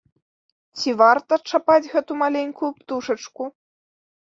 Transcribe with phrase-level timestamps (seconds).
[0.79, 3.43] Ці варта чапаць гэту маленькую птушачку?